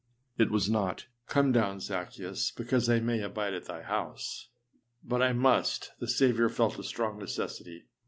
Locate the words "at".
3.53-3.65